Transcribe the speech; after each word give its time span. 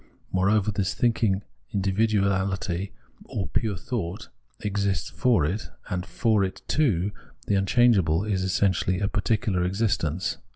Moreover, 0.31 0.71
this 0.71 0.95
thinking 0.95 1.43
individuahty, 1.75 2.89
or 3.25 3.49
pure 3.49 3.77
thought, 3.77 4.29
exists 4.59 5.11
for 5.11 5.45
it, 5.45 5.69
and 5.91 6.07
for 6.07 6.43
it 6.43 6.63
too 6.67 7.11
the 7.45 7.53
unchangeable 7.53 8.23
is 8.23 8.41
essentially 8.41 8.99
a 8.99 9.07
particular 9.07 9.63
existence. 9.63 10.37